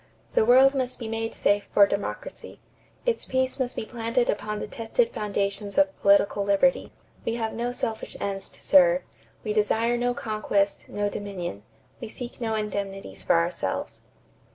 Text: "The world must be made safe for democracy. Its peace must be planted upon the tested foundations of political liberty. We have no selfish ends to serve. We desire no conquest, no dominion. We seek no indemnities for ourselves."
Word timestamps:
"The 0.33 0.43
world 0.45 0.73
must 0.73 0.97
be 0.97 1.07
made 1.07 1.35
safe 1.35 1.69
for 1.71 1.85
democracy. 1.85 2.59
Its 3.05 3.23
peace 3.23 3.59
must 3.59 3.75
be 3.75 3.85
planted 3.85 4.31
upon 4.31 4.57
the 4.57 4.65
tested 4.65 5.11
foundations 5.13 5.77
of 5.77 5.95
political 6.01 6.43
liberty. 6.43 6.91
We 7.23 7.35
have 7.35 7.53
no 7.53 7.71
selfish 7.71 8.17
ends 8.19 8.49
to 8.49 8.63
serve. 8.63 9.03
We 9.43 9.53
desire 9.53 9.97
no 9.97 10.15
conquest, 10.15 10.85
no 10.89 11.07
dominion. 11.07 11.61
We 11.99 12.09
seek 12.09 12.41
no 12.41 12.55
indemnities 12.55 13.21
for 13.21 13.35
ourselves." 13.35 14.01